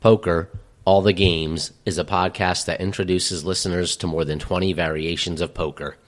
[0.00, 0.48] Poker,
[0.86, 5.52] All the Games is a podcast that introduces listeners to more than 20 variations of
[5.52, 5.98] poker.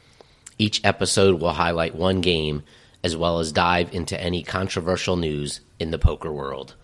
[0.58, 2.62] Each episode will highlight one game
[3.04, 6.74] as well as dive into any controversial news in the poker world.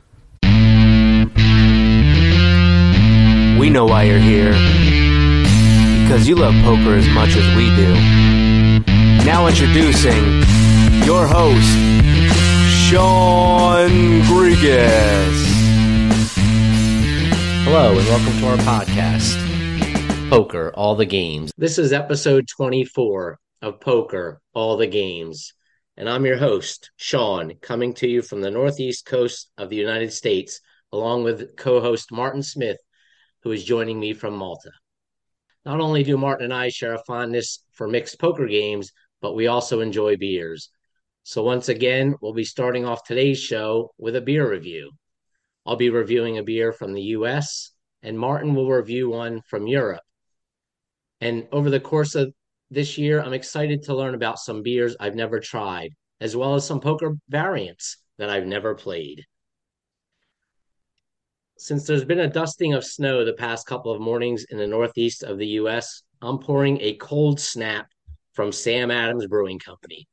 [3.58, 4.52] We know why you're here.
[6.02, 7.94] Because you love poker as much as we do.
[9.24, 10.42] Now introducing
[11.06, 11.72] your host,
[12.86, 15.47] Sean Grigas.
[17.70, 21.52] Hello, and welcome to our podcast, Poker, All the Games.
[21.58, 25.52] This is episode 24 of Poker, All the Games.
[25.98, 30.14] And I'm your host, Sean, coming to you from the northeast coast of the United
[30.14, 30.62] States,
[30.92, 32.78] along with co host Martin Smith,
[33.42, 34.70] who is joining me from Malta.
[35.66, 39.46] Not only do Martin and I share a fondness for mixed poker games, but we
[39.46, 40.70] also enjoy beers.
[41.22, 44.92] So, once again, we'll be starting off today's show with a beer review.
[45.68, 47.72] I'll be reviewing a beer from the US,
[48.02, 50.00] and Martin will review one from Europe.
[51.20, 52.32] And over the course of
[52.70, 55.90] this year, I'm excited to learn about some beers I've never tried,
[56.22, 59.26] as well as some poker variants that I've never played.
[61.58, 65.22] Since there's been a dusting of snow the past couple of mornings in the northeast
[65.22, 67.90] of the US, I'm pouring a cold snap
[68.32, 70.08] from Sam Adams Brewing Company.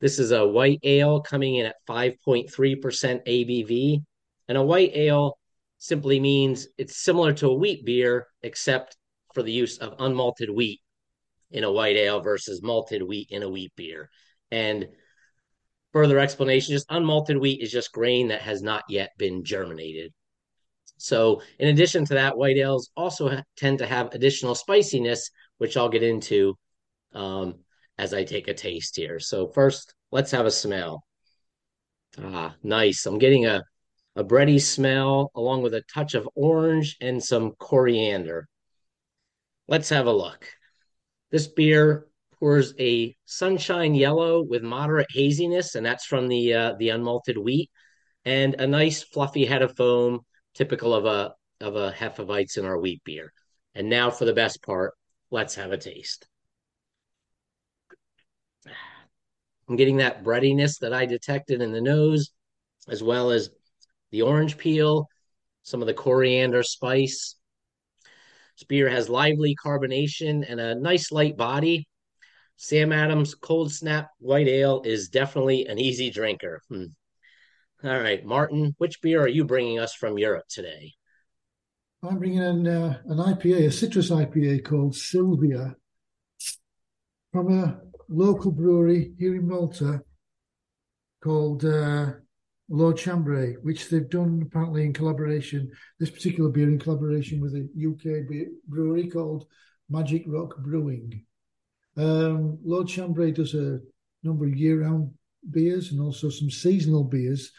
[0.00, 4.02] This is a white ale coming in at 5.3% ABV.
[4.48, 5.38] And a white ale
[5.78, 8.96] simply means it's similar to a wheat beer, except
[9.34, 10.80] for the use of unmalted wheat
[11.50, 14.10] in a white ale versus malted wheat in a wheat beer.
[14.50, 14.88] And
[15.92, 20.12] further explanation just unmalted wheat is just grain that has not yet been germinated.
[20.96, 25.88] So, in addition to that, white ales also tend to have additional spiciness, which I'll
[25.88, 26.58] get into
[27.14, 27.54] um,
[28.00, 29.20] as I take a taste here.
[29.20, 31.04] So first, let's have a smell.
[32.18, 33.04] Ah, nice.
[33.04, 33.62] I'm getting a
[34.16, 38.48] a bready smell along with a touch of orange and some coriander.
[39.68, 40.48] Let's have a look.
[41.30, 46.88] This beer pours a sunshine yellow with moderate haziness, and that's from the uh, the
[46.88, 47.70] unmalted wheat,
[48.24, 50.20] and a nice fluffy head of foam,
[50.54, 53.32] typical of a of a Hefeweizen or wheat beer.
[53.74, 54.94] And now for the best part,
[55.30, 56.26] let's have a taste.
[59.70, 62.32] I'm getting that breadiness that I detected in the nose,
[62.88, 63.50] as well as
[64.10, 65.06] the orange peel,
[65.62, 67.36] some of the coriander spice.
[68.58, 71.86] This beer has lively carbonation and a nice light body.
[72.56, 76.60] Sam Adams Cold Snap White Ale is definitely an easy drinker.
[76.68, 76.86] Hmm.
[77.84, 80.94] All right, Martin, which beer are you bringing us from Europe today?
[82.02, 85.76] I'm bringing in uh, an IPA, a citrus IPA called Sylvia
[87.32, 90.02] from a local brewery here in Malta
[91.22, 92.12] called uh,
[92.68, 97.68] Lord Chambray, which they've done apparently in collaboration, this particular beer in collaboration with a
[97.88, 98.26] UK
[98.66, 99.46] brewery called
[99.88, 101.24] Magic Rock Brewing.
[101.96, 103.80] Um, Lord Chambray does a
[104.22, 105.12] number of year round
[105.50, 107.50] beers and also some seasonal beers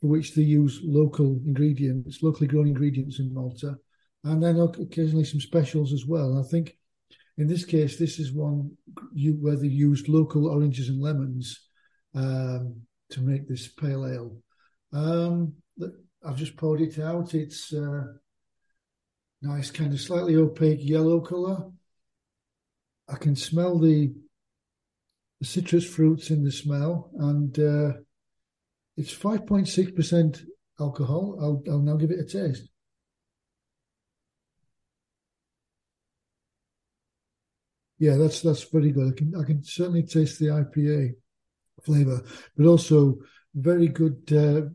[0.00, 3.76] for which they use local ingredients, locally grown ingredients in Malta,
[4.24, 6.38] and then occasionally some specials as well.
[6.38, 6.76] I think
[7.38, 8.72] in this case, this is one
[9.14, 11.60] you, where they used local oranges and lemons
[12.14, 14.36] um, to make this pale ale.
[14.92, 15.54] Um,
[16.24, 17.34] I've just poured it out.
[17.34, 18.02] It's uh,
[19.40, 21.70] nice, kind of slightly opaque yellow color.
[23.08, 24.12] I can smell the,
[25.38, 27.92] the citrus fruits in the smell, and uh,
[28.96, 30.40] it's 5.6%
[30.80, 31.38] alcohol.
[31.40, 32.68] I'll, I'll now give it a taste.
[37.98, 39.12] Yeah, that's that's very good.
[39.12, 41.14] I can I can certainly taste the IPA
[41.84, 42.22] flavor,
[42.56, 43.18] but also
[43.54, 44.68] very good uh,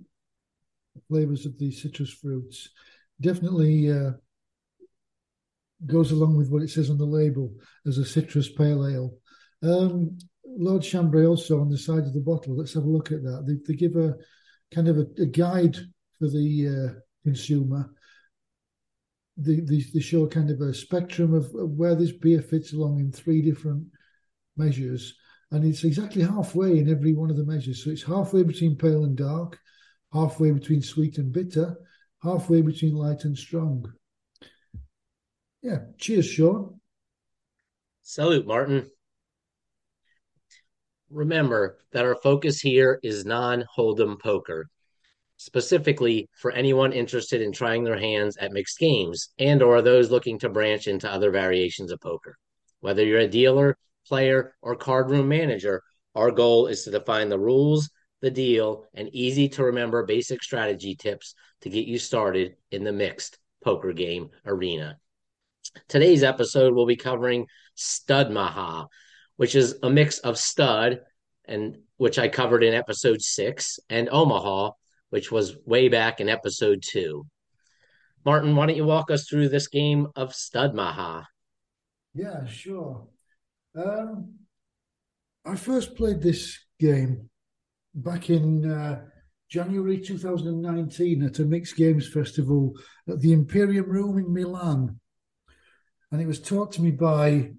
[1.08, 2.70] flavors of the citrus fruits.
[3.22, 4.12] Definitely uh,
[5.86, 7.54] goes along with what it says on the label
[7.86, 9.18] as a citrus pale ale.
[9.62, 12.58] Um, Lord Chambray also on the side of the bottle.
[12.58, 13.46] Let's have a look at that.
[13.48, 14.16] They, they give a
[14.74, 15.78] kind of a, a guide
[16.20, 17.90] for the uh, consumer
[19.38, 23.12] they, they, they show kind of a spectrum of where this beer fits along in
[23.12, 23.88] three different
[24.58, 25.16] measures.
[25.52, 27.84] And it's exactly halfway in every one of the measures.
[27.84, 29.60] So it's halfway between pale and dark,
[30.12, 31.76] halfway between sweet and bitter,
[32.24, 33.92] halfway between light and strong.
[35.62, 35.80] Yeah.
[35.98, 36.80] Cheers, Sean.
[38.02, 38.90] Salute, Martin.
[41.10, 44.70] Remember that our focus here is non hold'em poker
[45.44, 50.40] specifically for anyone interested in trying their hands at mixed games and or those looking
[50.40, 52.38] to branch into other variations of poker.
[52.80, 55.84] Whether you're a dealer, player, or card room manager,
[56.16, 57.90] our goal is to define the rules,
[58.22, 62.94] the deal, and easy to remember basic strategy tips to get you started in the
[62.94, 64.98] mixed poker game arena.
[65.90, 68.88] Today's episode will be covering Stud Maha,
[69.36, 71.02] which is a mix of stud
[71.46, 74.72] and which I covered in episode six, and Omaha,
[75.14, 77.24] which was way back in episode two.
[78.26, 81.28] Martin, why don't you walk us through this game of Stud Maha?
[82.16, 83.06] Yeah, sure.
[83.76, 84.40] Um,
[85.46, 87.30] I first played this game
[87.94, 89.04] back in uh,
[89.52, 92.74] January 2019 at a mixed games festival
[93.08, 95.00] at the Imperium Room in Milan,
[96.12, 97.52] and it was taught to me by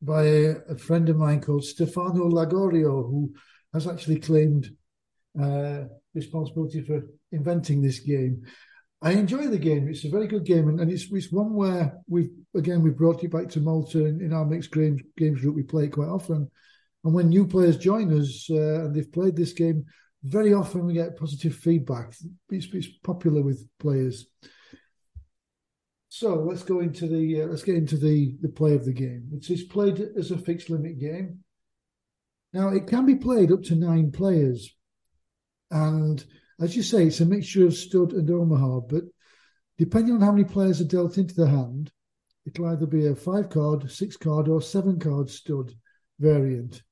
[0.00, 3.34] by a, a friend of mine called Stefano Lagorio, who
[3.74, 4.70] has actually claimed
[5.40, 5.84] uh,
[6.14, 8.42] responsibility for inventing this game.
[9.00, 9.88] I enjoy the game.
[9.88, 13.24] It's a very good game, and, and it's, it's one where we've again we've brought
[13.24, 15.56] it back to Malta in, in our mixed games games group.
[15.56, 16.48] We play it quite often,
[17.04, 19.84] and when new players join us uh, and they've played this game,
[20.22, 22.14] very often we get positive feedback.
[22.50, 24.26] It's, it's popular with players.
[26.08, 29.30] So let's go into the uh, let's get into the the play of the game.
[29.32, 31.40] It's, it's played as a fixed limit game.
[32.52, 34.72] Now it can be played up to nine players,
[35.72, 36.24] and
[36.60, 39.04] as you say, it's a mixture of stud and Omaha, but
[39.78, 41.90] depending on how many players are dealt into the hand,
[42.46, 45.72] it'll either be a five card, six card, or seven card stud
[46.20, 46.82] variant.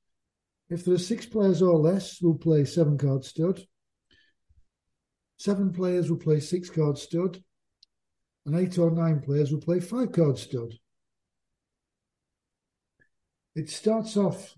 [0.71, 3.61] If there are six players or less, we'll play seven card stud.
[5.37, 7.43] Seven players will play six card stud.
[8.47, 10.73] And eight or nine players will play five card stud.
[13.55, 14.55] It starts off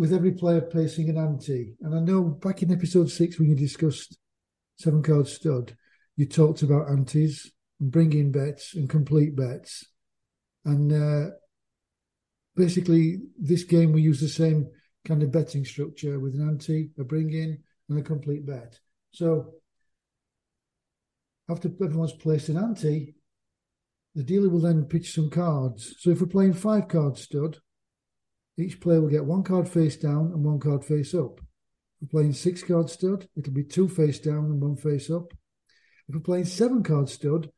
[0.00, 1.74] with every player placing an ante.
[1.82, 4.16] And I know back in episode six, when you discussed
[4.78, 5.76] seven card stud,
[6.16, 9.84] you talked about antes and bringing bets and complete bets.
[10.64, 11.32] And uh,
[12.56, 14.70] basically, this game we use the same
[15.04, 17.58] kind of betting structure with an ante, a bring in,
[17.90, 18.80] and a complete bet.
[19.12, 19.52] So
[21.50, 23.16] after everyone's placed an ante,
[24.14, 25.94] the dealer will then pitch some cards.
[25.98, 27.58] So if we're playing five card stud,
[28.60, 31.40] each player will get one card face down and one card face up.
[32.00, 35.32] If we're playing six card stud, it'll be two face down and one face up.
[36.08, 37.50] If we're playing seven card stud,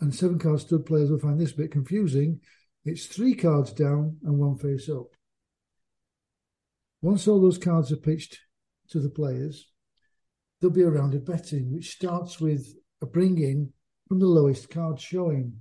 [0.00, 2.40] and seven card stud players will find this a bit confusing,
[2.84, 5.06] it's three cards down and one face up.
[7.02, 8.38] Once all those cards are pitched
[8.90, 9.70] to the players,
[10.60, 13.72] there'll be a round of betting, which starts with a bring in
[14.08, 15.60] from the lowest card showing.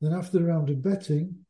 [0.00, 1.44] Then, after the round of betting,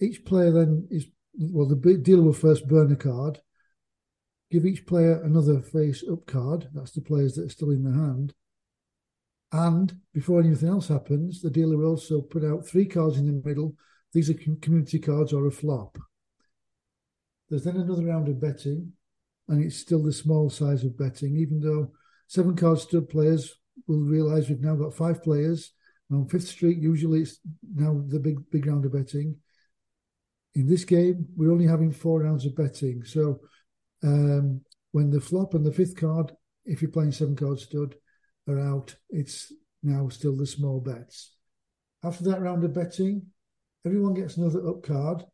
[0.00, 1.06] each player then is
[1.38, 3.40] well, the dealer will first burn a card,
[4.50, 6.68] give each player another face up card.
[6.74, 8.34] That's the players that are still in the hand.
[9.52, 13.48] And before anything else happens, the dealer will also put out three cards in the
[13.48, 13.74] middle.
[14.12, 15.96] These are community cards or a flop.
[17.48, 18.92] There's then another round of betting,
[19.48, 21.92] and it's still the small size of betting, even though
[22.26, 23.54] seven card stud players
[23.86, 25.72] will realise we've now got five players.
[26.10, 27.38] And on Fifth Street, usually it's
[27.74, 29.36] now the big big round of betting
[30.54, 33.04] in this game, we're only having four rounds of betting.
[33.04, 33.40] So
[34.02, 34.62] um,
[34.92, 36.32] when the flop and the fifth card,
[36.64, 37.94] if you're playing seven card stud,
[38.48, 39.52] are out, it's
[39.82, 41.34] now still the small bets.
[42.02, 43.26] After that round of betting,
[43.84, 45.24] everyone gets another up card,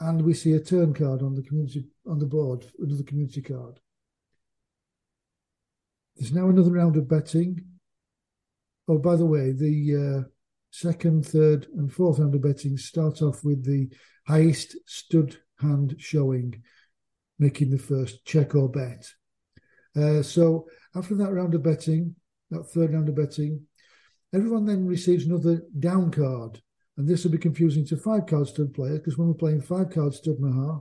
[0.00, 3.78] and we see a turn card on the community on the board, another community card.
[6.16, 7.64] There's now another round of betting.
[8.88, 10.28] Oh, by the way, the uh,
[10.70, 13.88] second, third, and fourth round of betting start off with the
[14.26, 16.62] highest stud hand showing,
[17.38, 19.06] making the first check or bet.
[19.96, 22.14] Uh, so after that round of betting,
[22.50, 23.60] that third round of betting,
[24.34, 26.60] everyone then receives another down card.
[26.96, 29.90] And this will be confusing to five card stud players because when we're playing five
[29.90, 30.80] card stud Maha,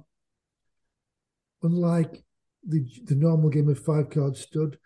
[1.63, 2.24] unlike
[2.67, 4.77] the, the normal game of five card stud,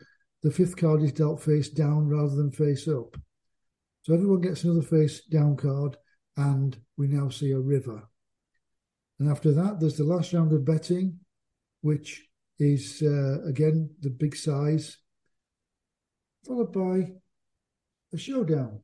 [0.44, 3.18] the fifth card is dealt face down rather than face up.
[4.04, 5.96] So everyone gets another face down card,
[6.36, 8.04] and we now see a river.
[9.18, 11.20] And after that, there's the last round of betting,
[11.82, 12.28] which
[12.60, 14.98] is uh, again the big size,
[16.46, 17.14] followed by
[18.12, 18.82] a showdown.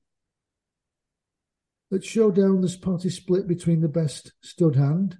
[1.91, 5.17] At showdown, this party split between the best stud hand.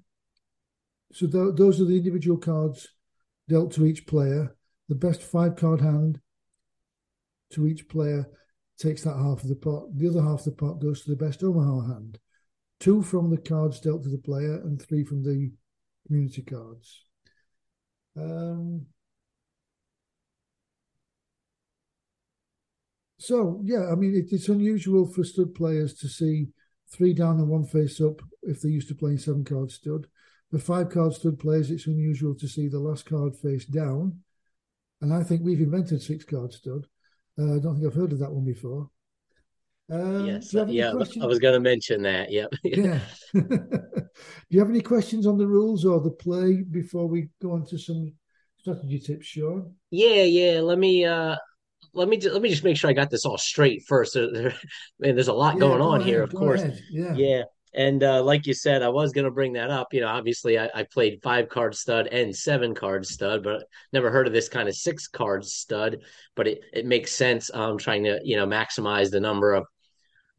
[1.11, 2.87] So th- those are the individual cards
[3.49, 4.55] dealt to each player.
[4.87, 6.21] The best five card hand
[7.51, 8.29] to each player
[8.79, 9.85] takes that half of the pot.
[9.95, 12.19] The other half of the pot goes to the best Omaha hand.
[12.79, 15.51] Two from the cards dealt to the player and three from the
[16.07, 17.03] community cards.
[18.17, 18.85] Um,
[23.17, 26.47] so, yeah, I mean, it, it's unusual for stud players to see
[26.91, 30.07] three down and one face up if they're used to playing seven card stud.
[30.49, 34.19] for five card stud players, it's unusual to see the last card face down.
[35.01, 36.87] And I think we've invented six card stud.
[37.39, 38.89] Uh, I don't think I've heard of that one before.
[39.91, 41.23] Um, yes, yeah, questions?
[41.23, 42.31] I was going to mention that.
[42.31, 42.53] Yep.
[42.63, 42.99] yeah.
[43.33, 43.69] do
[44.49, 47.77] you have any questions on the rules or the play before we go on to
[47.77, 48.13] some
[48.57, 49.73] strategy tips, Sean?
[49.89, 50.59] Yeah, yeah.
[50.59, 51.37] Let me uh
[51.93, 54.15] let me just, let me just make sure I got this all straight first.
[54.15, 54.53] Man,
[54.99, 56.61] there's a lot yeah, going go on ahead, here, of course.
[56.61, 56.79] Ahead.
[56.91, 57.13] Yeah.
[57.15, 57.43] Yeah.
[57.73, 59.93] And uh, like you said, I was going to bring that up.
[59.93, 64.09] You know, obviously, I, I, played five card stud and seven card stud, but never
[64.09, 65.99] heard of this kind of six card stud.
[66.35, 67.51] But it, it makes sense.
[67.53, 69.65] Um, trying to you know maximize the number of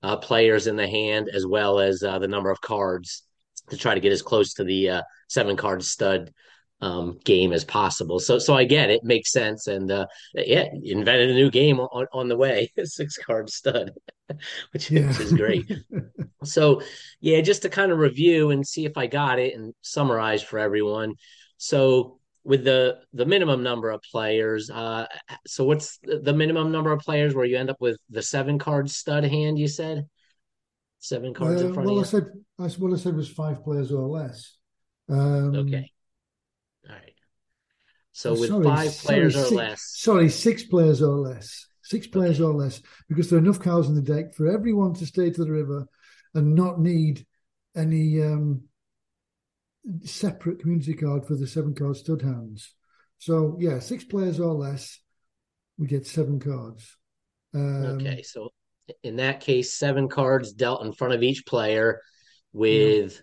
[0.02, 3.22] uh, players in the hand as well as uh, the number of cards
[3.70, 6.32] to try to get as close to the uh, seven card stud
[6.80, 8.18] um, game as possible.
[8.18, 12.06] So, so I get it, makes sense, and uh, yeah, invented a new game on,
[12.12, 13.92] on the way, six card stud,
[14.72, 15.08] which, yeah.
[15.08, 15.70] which is great.
[16.44, 16.82] so,
[17.20, 20.58] yeah, just to kind of review and see if I got it and summarize for
[20.58, 21.14] everyone.
[21.58, 25.06] So, with the the minimum number of players, uh,
[25.46, 28.90] so what's the minimum number of players where you end up with the seven card
[28.90, 29.58] stud hand?
[29.58, 30.08] You said
[31.00, 32.18] seven cards uh, in front well, of you.
[32.18, 34.56] Well, I said I, what I said was five players or less.
[35.10, 35.90] Um, okay.
[38.12, 39.92] So with sorry, five players sorry, or six, less.
[39.96, 41.66] Sorry, six players or less.
[41.82, 42.44] Six players okay.
[42.44, 45.44] or less, because there are enough cards in the deck for everyone to stay to
[45.44, 45.86] the river
[46.34, 47.26] and not need
[47.74, 48.62] any um,
[50.04, 52.74] separate community card for the seven card stud hands.
[53.18, 55.00] So yeah, six players or less,
[55.78, 56.96] we get seven cards.
[57.54, 58.50] Um, okay, so
[59.02, 62.02] in that case, seven cards dealt in front of each player
[62.52, 63.20] with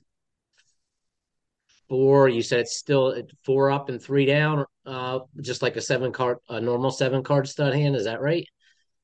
[1.90, 2.30] four.
[2.30, 6.38] You said it's still four up and three down, uh, just like a seven card,
[6.50, 7.96] a normal seven card stud hand.
[7.96, 8.46] Is that right?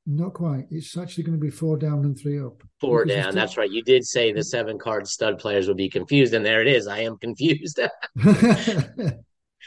[0.06, 0.66] Not quite.
[0.70, 2.62] It's actually going to be four down and three up.
[2.80, 3.22] Four down.
[3.22, 3.34] Still...
[3.34, 3.70] That's right.
[3.70, 6.86] You did say the seven card stud players would be confused, and there it is.
[6.86, 7.80] I am confused.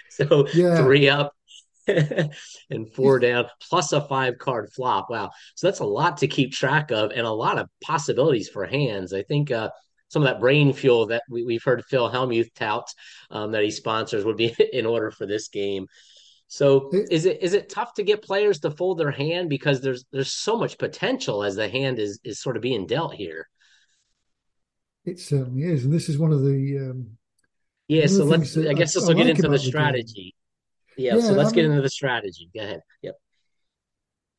[0.09, 0.83] so yeah.
[0.83, 1.33] three up
[1.87, 5.09] and four down, plus a five card flop.
[5.09, 5.31] Wow.
[5.55, 9.13] So that's a lot to keep track of, and a lot of possibilities for hands.
[9.13, 9.51] I think.
[9.51, 9.69] Uh,
[10.09, 12.89] some of that brain fuel that we, have heard Phil Hellmuth tout
[13.29, 15.87] um, that he sponsors would be in order for this game.
[16.49, 20.05] So is it is it tough to get players to fold their hand because there's
[20.13, 23.49] there's so much potential as the hand is is sort of being dealt here.
[25.03, 27.17] It certainly is, and this is one of the um,
[27.89, 28.07] yeah.
[28.07, 30.35] So let's I guess this will get into the strategy.
[30.95, 32.49] The yeah, yeah, so let's I get into the strategy.
[32.55, 32.81] Go ahead.
[33.01, 33.15] Yep.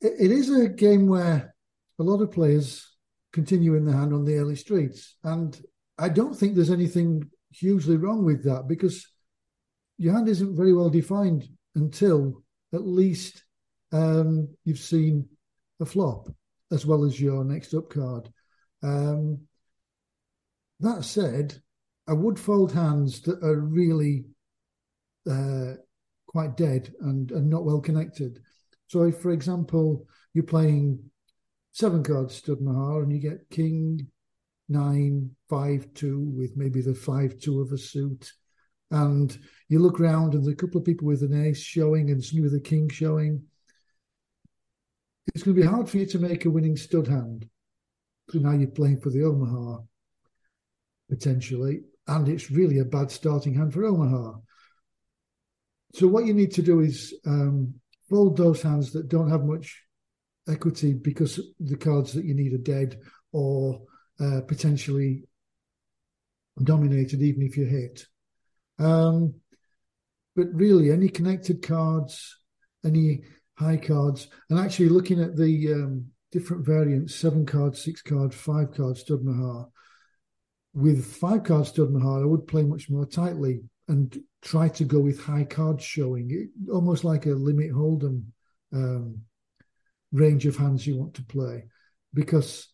[0.01, 1.55] It is a game where
[1.99, 2.87] a lot of players
[3.33, 5.61] continue in the hand on the early streets, and
[5.99, 9.07] I don't think there's anything hugely wrong with that because
[9.97, 12.43] your hand isn't very well defined until
[12.73, 13.45] at least
[13.93, 15.29] um, you've seen
[15.81, 16.29] a flop
[16.71, 18.29] as well as your next up card.
[18.83, 19.41] Um,
[20.81, 21.61] that said,
[22.07, 24.25] I would fold hands that are really
[25.29, 25.75] uh,
[26.27, 28.41] quite dead and, and not well connected.
[28.87, 31.11] So, if, for example, you're playing
[31.79, 34.09] seven cards stud Maha and you get king,
[34.69, 38.33] nine, five, two with maybe the five, two of a suit,
[38.91, 42.23] and you look around and there's a couple of people with an ace showing and
[42.23, 43.45] somebody with a king showing.
[45.33, 47.49] It's going to be hard for you to make a winning stud hand.
[48.31, 49.83] So now you're playing for the Omaha,
[51.09, 54.39] potentially, and it's really a bad starting hand for Omaha.
[55.95, 57.75] So what you need to do is um,
[58.11, 59.85] fold those hands that don't have much
[60.49, 63.01] equity because the cards that you need are dead
[63.33, 63.81] or
[64.21, 65.25] uh, potentially
[66.63, 68.07] dominated, even if you hit.
[68.79, 69.35] Um,
[70.35, 72.37] but really, any connected cards,
[72.85, 73.23] any
[73.57, 78.73] high cards, and actually looking at the um, different variants seven card, six card, five
[78.73, 79.67] card stud Maha.
[80.75, 85.01] With five card stud Maha, I would play much more tightly and try to go
[85.01, 88.25] with high cards showing, it, almost like a limit hold'em
[88.73, 89.23] um,
[90.13, 91.65] range of hands you want to play,
[92.15, 92.69] because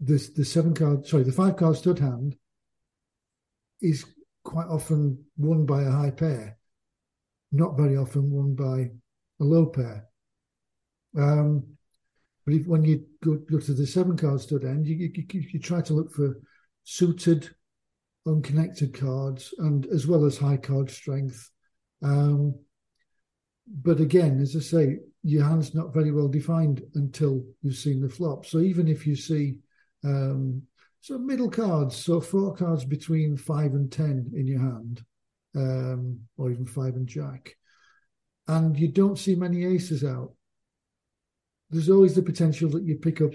[0.00, 2.36] this the seven card, sorry, the five card stud hand
[3.80, 4.04] is
[4.44, 6.58] quite often won by a high pair,
[7.50, 8.90] not very often won by
[9.40, 10.06] a low pair.
[11.16, 11.64] Um,
[12.44, 15.60] but if, when you go, go to the seven card stud end, you, you, you,
[15.60, 16.40] try to look for
[16.84, 17.50] suited,
[18.26, 21.50] unconnected cards, and as well as high card strength.
[22.02, 22.58] Um,
[23.66, 28.08] but again, as I say, your hand's not very well defined until you've seen the
[28.08, 28.44] flop.
[28.44, 29.58] So even if you see
[30.04, 30.62] um,
[31.00, 35.04] so middle cards, so four cards between five and ten in your hand,
[35.56, 37.56] um, or even five and jack,
[38.46, 40.32] and you don't see many aces out.
[41.70, 43.32] There's always the potential that you pick up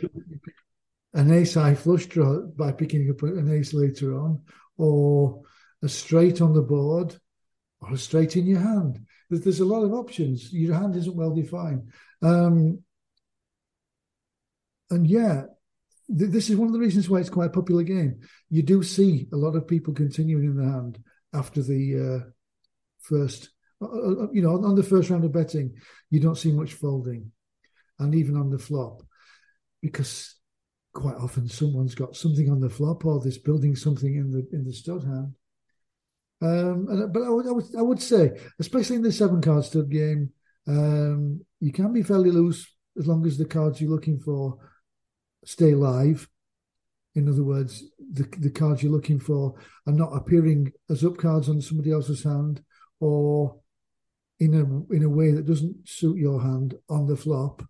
[1.14, 4.42] an ace high flush draw by picking up an ace later on,
[4.78, 5.42] or
[5.84, 7.18] a straight on the board,
[7.82, 9.06] or a straight in your hand.
[9.30, 10.52] There's, there's a lot of options.
[10.52, 11.92] Your hand isn't well defined.
[12.22, 12.80] Um,
[14.90, 15.44] and yeah,
[16.18, 18.22] th- this is one of the reasons why it's quite a popular game.
[18.50, 21.04] You do see a lot of people continuing in the hand
[21.34, 22.30] after the uh,
[23.02, 23.50] first,
[23.82, 25.76] uh, uh, you know, on the first round of betting,
[26.10, 27.32] you don't see much folding,
[28.00, 29.04] and even on the flop,
[29.82, 30.36] because
[30.94, 34.64] quite often someone's got something on the flop or there's building something in the in
[34.66, 35.36] the stud hand.
[36.42, 39.66] Um, and, but I would, I would I would say, especially in the seven card
[39.66, 40.32] stud game,
[40.68, 42.68] um, you can be fairly loose
[42.98, 44.58] as long as the cards you're looking for
[45.46, 46.28] stay live.
[47.16, 49.56] In other words, the the cards you're looking for
[49.88, 52.62] are not appearing as up cards on somebody else's hand
[53.00, 53.60] or
[54.40, 57.64] in a in a way that doesn't suit your hand on the flop.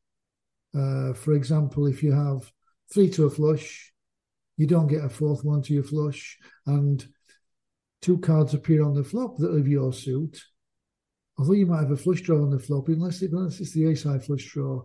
[0.76, 2.52] Uh, for example, if you have
[2.94, 3.94] three to a flush,
[4.58, 7.08] you don't get a fourth one to your flush, and
[8.02, 10.42] two cards appear on the flop that are of your suit.
[11.38, 13.88] Although you might have a flush draw on the flop, unless, it, unless it's the
[13.88, 14.84] ace high flush draw,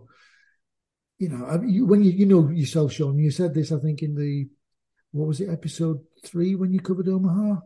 [1.17, 4.15] you know, you, when you you know yourself, Sean, you said this, I think, in
[4.15, 4.47] the
[5.11, 7.61] what was it, episode three when you covered Omaha?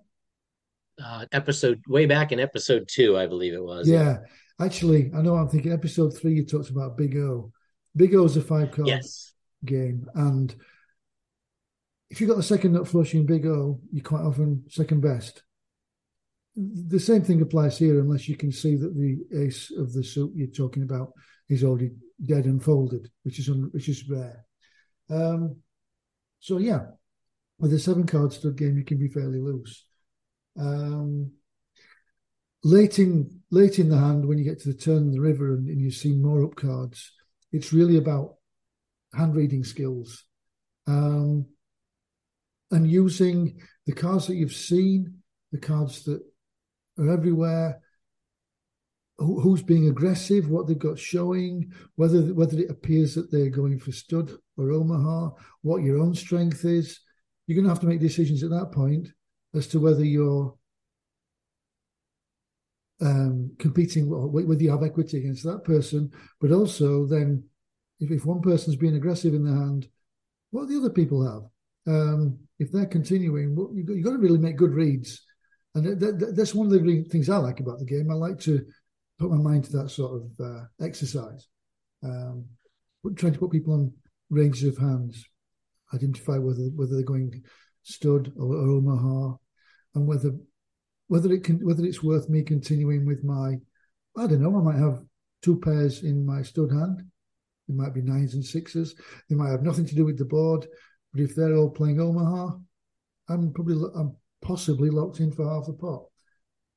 [1.04, 3.90] Uh, episode way back in episode two, I believe it was.
[3.90, 4.18] Yeah,
[4.60, 5.36] actually, I know.
[5.36, 6.34] I'm thinking episode three.
[6.34, 7.52] You talked about Big O.
[7.96, 9.34] Big O is a five card yes.
[9.66, 10.56] game, and
[12.10, 15.44] if you've got the second nut Flushing Big O, you're quite often second best.
[16.56, 20.32] The same thing applies here, unless you can see that the ace of the suit
[20.34, 21.14] you're talking about
[21.50, 21.92] is already
[22.26, 24.46] dead and folded, which is un, which is rare.
[25.10, 25.58] Um,
[26.40, 26.86] so yeah,
[27.60, 29.86] with a seven card stud game, you can be fairly loose.
[30.60, 31.32] Um,
[32.64, 35.54] late in late in the hand, when you get to the turn of the river
[35.54, 37.12] and, and you see more up cards,
[37.52, 38.36] it's really about
[39.14, 40.24] hand reading skills
[40.88, 41.46] um,
[42.72, 45.16] and using the cards that you've seen,
[45.52, 46.22] the cards that
[47.00, 47.80] are everywhere,
[49.18, 53.92] who's being aggressive, what they've got showing, whether whether it appears that they're going for
[53.92, 55.30] stud or Omaha,
[55.62, 57.00] what your own strength is.
[57.46, 59.08] You're going to have to make decisions at that point
[59.56, 60.54] as to whether you're
[63.02, 67.44] um, competing, whether you have equity against that person, but also then
[68.00, 69.88] if, one person's being aggressive in the hand,
[70.52, 71.94] what the other people have.
[71.94, 75.22] Um, if they're continuing, you've, got, to really make good reads.
[75.76, 78.10] And that, that, that's one of the things I like about the game.
[78.10, 78.66] I like to
[79.20, 81.48] put my mind to that sort of uh, exercise.
[82.04, 82.46] Um,
[83.16, 83.94] trying to put people on
[84.30, 85.24] ranges of hands,
[85.94, 87.44] identify whether whether they're going
[87.84, 89.36] stud or, or Omaha,
[89.96, 90.32] and whether
[91.08, 93.56] whether it can whether it's worth me continuing with my
[94.18, 95.00] I don't know I might have
[95.42, 97.04] two pairs in my stud hand.
[97.70, 98.96] It might be nines and sixes.
[99.30, 100.68] They might have nothing to do with the board,
[101.18, 102.58] but if they're all playing Omaha,
[103.30, 106.04] I'm probably I'm possibly locked in for half the pot.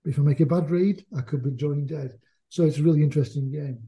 [0.05, 2.19] If I make a bad read, I could be drawing dead.
[2.49, 3.79] So it's a really interesting game.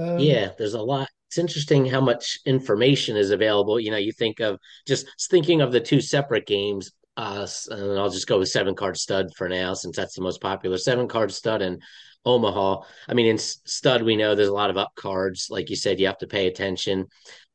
[0.00, 1.08] Um, yeah, there's a lot.
[1.28, 3.80] It's interesting how much information is available.
[3.80, 6.92] You know, you think of just thinking of the two separate games.
[7.16, 10.40] Uh, and I'll just go with seven card stud for now, since that's the most
[10.40, 10.76] popular.
[10.76, 11.82] Seven card stud and
[12.26, 12.82] Omaha.
[13.08, 15.46] I mean, in stud, we know there's a lot of up cards.
[15.48, 17.06] Like you said, you have to pay attention.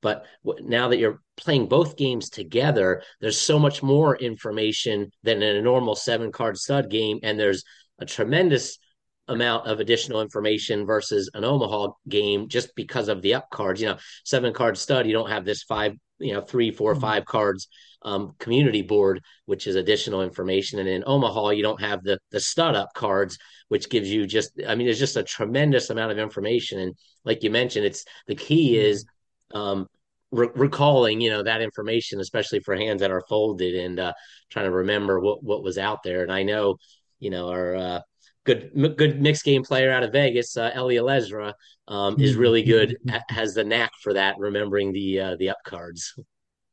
[0.01, 5.57] But now that you're playing both games together, there's so much more information than in
[5.57, 7.19] a normal seven card stud game.
[7.21, 7.63] And there's
[7.99, 8.79] a tremendous
[9.27, 13.79] amount of additional information versus an Omaha game just because of the up cards.
[13.79, 17.01] You know, seven card stud, you don't have this five, you know, three, four, mm-hmm.
[17.01, 17.67] five cards
[18.03, 20.79] um, community board, which is additional information.
[20.79, 23.37] And in Omaha, you don't have the the stud up cards,
[23.69, 26.79] which gives you just, I mean, there's just a tremendous amount of information.
[26.79, 28.85] And like you mentioned, it's the key mm-hmm.
[28.85, 29.05] is
[29.53, 29.87] um,
[30.31, 34.13] re- recalling, you know, that information, especially for hands that are folded and uh,
[34.49, 36.23] trying to remember what what was out there.
[36.23, 36.77] And I know,
[37.19, 37.99] you know, our uh,
[38.45, 41.53] good good mixed game player out of Vegas, uh, Eli Elezra,
[41.87, 42.97] um, is really good.
[43.29, 46.15] has the knack for that, remembering the uh, the up cards.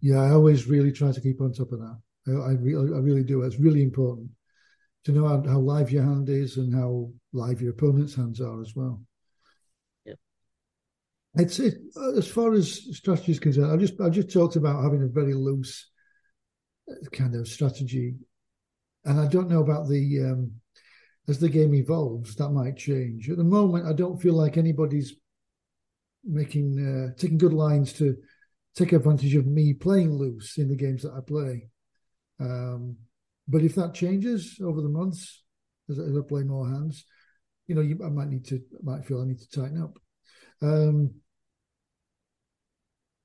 [0.00, 1.98] Yeah, I always really try to keep on top of that.
[2.28, 3.42] I, I, really, I really do.
[3.42, 4.30] It's really important
[5.04, 8.60] to know how, how, live your hand is and how live your opponent's hands are
[8.60, 9.02] as well.
[10.04, 10.14] Yeah.
[11.34, 11.74] It's it,
[12.16, 13.72] as far as strategy is concerned.
[13.72, 15.90] I just I just talked about having a very loose
[16.90, 18.14] uh, kind of strategy,
[19.04, 20.52] and I don't know about the um,
[21.28, 23.28] as the game evolves, that might change.
[23.28, 25.14] At the moment, I don't feel like anybody's
[26.24, 28.16] making uh, taking good lines to
[28.74, 31.68] take advantage of me playing loose in the games that I play.
[32.40, 32.96] Um,
[33.46, 35.42] but if that changes over the months
[35.88, 37.04] as, I play more hands,
[37.66, 39.98] you know, you, I might need to might feel I need to tighten up.
[40.62, 41.14] Um,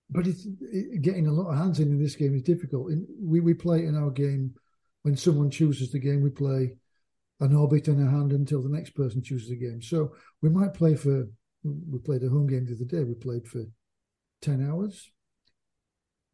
[0.10, 2.91] but it's it, getting a lot of hands in, in this game is difficult.
[2.91, 4.53] In, we we play in our game
[5.03, 6.75] when someone chooses the game, we play
[7.39, 9.82] an orbit and a hand until the next person chooses the game.
[9.82, 11.27] So we might play for.
[11.63, 13.06] We played a home game the other day.
[13.06, 13.63] We played for
[14.41, 15.12] ten hours.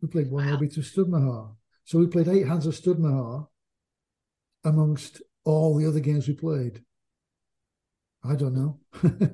[0.01, 0.53] We played one wow.
[0.53, 1.49] orbit of Stud Maha.
[1.83, 3.47] So we played eight hands of Stud Maha
[4.63, 6.83] amongst all the other games we played.
[8.23, 8.79] I don't know.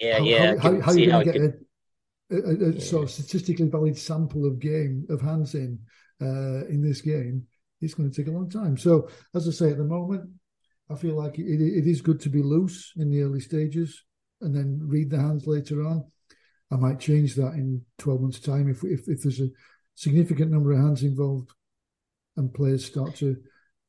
[0.00, 0.56] yeah, how, yeah.
[0.56, 1.66] How, how, how are you going to get could...
[2.30, 2.80] a, a, a yeah.
[2.80, 5.78] sort of statistically valid sample of game of hands in
[6.20, 7.46] uh, in this game?
[7.80, 8.76] It's going to take a long time.
[8.76, 10.28] So, as I say, at the moment,
[10.90, 14.02] I feel like it, it is good to be loose in the early stages
[14.40, 16.04] and then read the hands later on.
[16.70, 19.48] I might change that in 12 months' time if, if, if there's a
[19.98, 21.50] significant number of hands involved
[22.36, 23.36] and players start to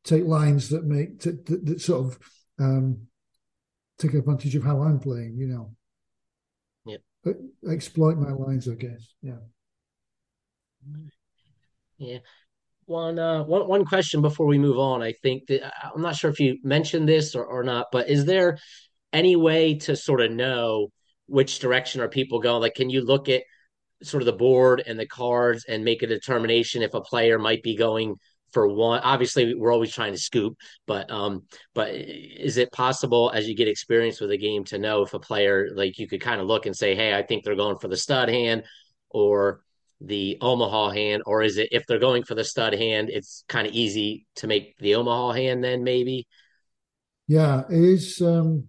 [0.04, 2.19] take lines that make to, that, that, sort of
[2.60, 3.02] um,
[4.00, 5.76] take advantage of how I'm playing, you know.
[6.84, 7.34] Yeah.
[7.69, 9.13] Exploit my lines, I guess.
[9.22, 9.38] Yeah.
[12.00, 12.17] Yeah.
[12.86, 15.04] One, uh, one, one question before we move on.
[15.04, 18.26] I think that I'm not sure if you mentioned this or, or not, but is
[18.26, 18.58] there
[19.13, 20.88] any way to sort of know
[21.28, 22.62] which direction are people going?
[22.62, 23.43] Like, can you look at
[24.03, 27.63] sort of the board and the cards and make a determination if a player might
[27.63, 28.15] be going
[28.51, 28.99] for one.
[29.01, 30.57] Obviously we're always trying to scoop
[30.88, 31.43] but um
[31.75, 35.19] but is it possible as you get experience with a game to know if a
[35.19, 37.88] player like you could kind of look and say hey i think they're going for
[37.88, 38.63] the stud hand
[39.09, 39.62] or
[40.01, 43.67] the omaha hand or is it if they're going for the stud hand it's kind
[43.67, 46.27] of easy to make the omaha hand then maybe?
[47.27, 48.67] Yeah it is um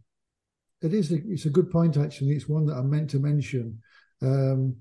[0.83, 2.33] it is a, it's a good point actually.
[2.33, 3.81] It's one that i meant to mention.
[4.23, 4.77] Um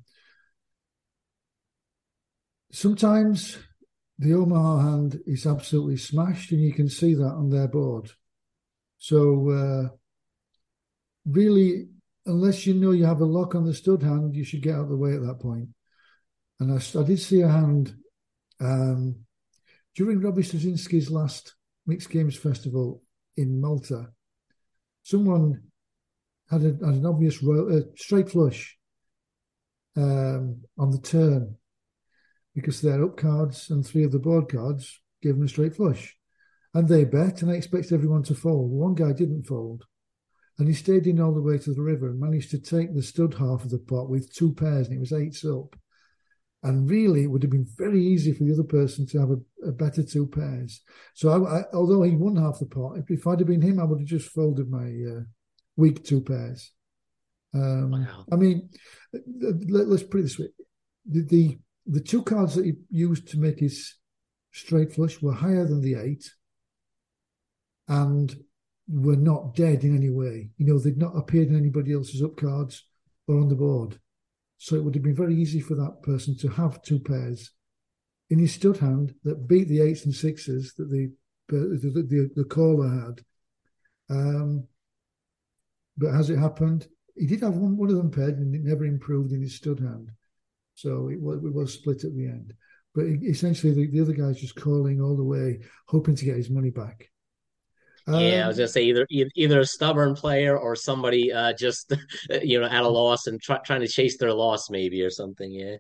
[2.71, 3.58] sometimes
[4.17, 8.12] the Omaha hand is absolutely smashed, and you can see that on their board.
[8.97, 9.95] So, uh,
[11.25, 11.88] really,
[12.25, 14.84] unless you know you have a lock on the stud hand, you should get out
[14.84, 15.69] of the way at that point.
[16.60, 17.95] And I, I did see a hand
[18.60, 19.15] um,
[19.95, 21.55] during Robbie Strazynski's last
[21.88, 23.01] Mixed Games Festival
[23.38, 24.10] in Malta.
[25.03, 25.63] Someone
[26.49, 28.77] had, a, had an obvious row, uh, straight flush
[29.95, 31.55] um, on the turn
[32.60, 36.15] because their up cards and three of the board cards gave them a straight flush.
[36.74, 38.72] And they bet, and I expected everyone to fold.
[38.72, 39.86] One guy didn't fold.
[40.60, 43.02] And he stayed in all the way to the river and managed to take the
[43.02, 45.76] stud half of the pot with two pairs, and it was eights up.
[46.62, 49.69] And really, it would have been very easy for the other person to have a,
[49.69, 50.82] a better two pairs.
[51.13, 53.80] So, I, I, although he won half the pot, if, if, I'd have been him,
[53.80, 55.22] I would have just folded my uh,
[55.78, 56.74] weak two pairs.
[57.54, 58.26] Um, wow.
[58.32, 58.69] I mean,
[59.69, 60.48] let, us put it this way:
[61.10, 63.95] the, the the two cards that he used to make his
[64.52, 66.32] straight flush were higher than the eight
[67.88, 68.36] and
[68.88, 70.52] were not dead in any way.
[70.58, 72.86] You know, they'd not appeared in anybody else's up cards
[73.28, 73.99] or on the board.
[74.58, 77.52] So it would have been very easy for that person to have two pairs
[78.30, 81.12] in his stud hand that beat the eights and sixes that the
[81.47, 83.21] the, the, the caller had.
[84.08, 84.67] Um,
[85.97, 88.86] but as it happened, he did have one, one of them paired and it never
[88.86, 90.12] improved in his stud hand.
[90.82, 92.54] So it was, it was split at the end.
[92.96, 96.50] But essentially, the, the other guy's just calling all the way, hoping to get his
[96.50, 97.10] money back.
[98.08, 101.94] Um, yeah, I was gonna say either either a stubborn player or somebody uh, just
[102.42, 105.52] you know at a loss and try, trying to chase their loss maybe or something.
[105.52, 105.76] Yeah,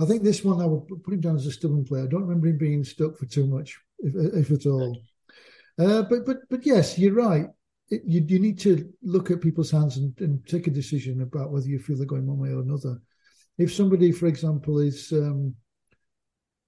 [0.00, 2.04] I think this one I would put him down as a stubborn player.
[2.04, 4.98] I don't remember him being stuck for too much, if, if at all.
[5.78, 7.46] Uh, but but but yes, you're right.
[7.90, 11.52] It, you you need to look at people's hands and, and take a decision about
[11.52, 12.98] whether you feel they're going one way or another
[13.62, 15.54] if somebody, for example, is um,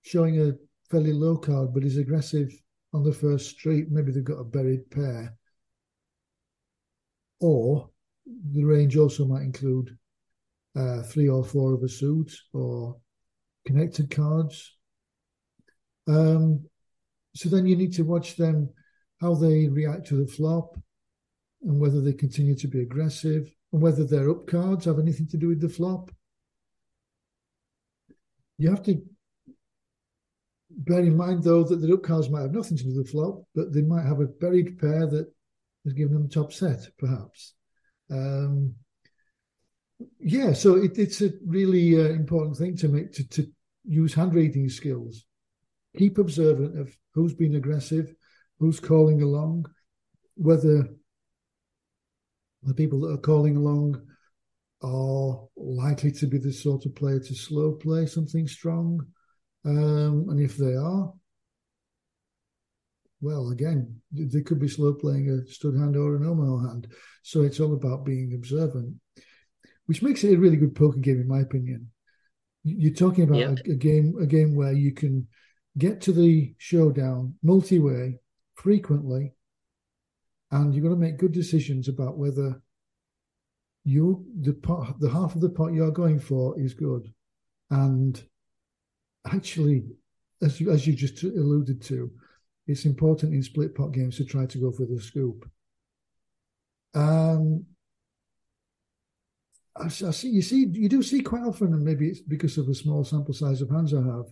[0.03, 0.53] showing a
[0.91, 2.53] fairly low card but is aggressive
[2.93, 5.35] on the first street, maybe they've got a buried pair,
[7.41, 7.89] or
[8.53, 9.97] the range also might include
[10.77, 12.97] uh, three or four of a suit or
[13.67, 14.77] connected cards.
[16.07, 16.65] Um,
[17.35, 18.69] so then you need to watch them
[19.21, 20.79] how they react to the flop
[21.63, 25.37] and whether they continue to be aggressive and whether their up cards have anything to
[25.37, 26.11] do with the flop
[28.63, 29.03] you have to
[30.71, 33.11] bear in mind, though, that the duck cards might have nothing to do with the
[33.11, 35.33] flop, but they might have a buried pair that
[35.85, 37.55] has given them top set, perhaps.
[38.11, 38.75] Um,
[40.21, 43.47] yeah, so it, it's a really uh, important thing to make to, to
[43.85, 45.25] use hand reading skills.
[45.97, 48.15] Keep observant of who's been aggressive,
[48.59, 49.67] who's calling along,
[50.37, 50.89] whether
[52.63, 54.01] the people that are calling along
[54.83, 59.07] are likely to be the sort of player to slow play something strong.
[59.65, 61.13] Um, and if they are,
[63.21, 66.89] well, again, they could be slow playing a stud hand or an Omaha hand.
[67.23, 68.97] So it's all about being observant,
[69.87, 71.91] which makes it a really good poker game, in my opinion.
[72.65, 75.29] You're talking about a, a, game, a game where you can
[75.79, 78.19] get to the showdown multi-way
[78.55, 79.35] frequently,
[80.51, 82.61] and you've got to make good decisions about whether
[83.85, 87.13] you the pot, the half of the pot you're going for is good,
[87.71, 88.23] and
[89.33, 89.85] actually,
[90.41, 92.11] as you as you just alluded to,
[92.67, 95.49] it's important in split pot games to try to go for the scoop.
[96.95, 97.67] Um,
[99.77, 102.67] I, I see you see you do see quite often, and maybe it's because of
[102.67, 104.27] the small sample size of hands I have.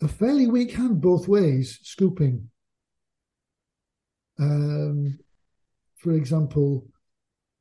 [0.00, 2.50] A fairly weak hand both ways, scooping.
[4.38, 5.18] Um,
[5.96, 6.86] for example,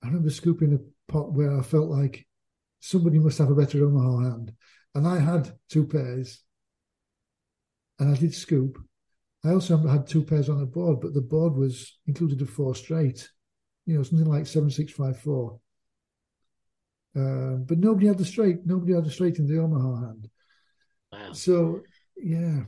[0.04, 2.26] I remember scooping a pot where I felt like
[2.80, 4.54] somebody must have a better Omaha hand,
[4.96, 6.44] and I had two pairs,
[8.00, 8.78] and I did scoop.
[9.44, 12.76] I also had two pairs on the board, but the board was included a four
[12.76, 13.30] straight,
[13.86, 15.60] you know, something like seven six five four.
[17.16, 18.66] Uh, but nobody had the straight.
[18.66, 20.30] Nobody had the straight in the Omaha hand.
[21.12, 21.34] Wow.
[21.34, 21.82] So
[22.16, 22.64] yeah,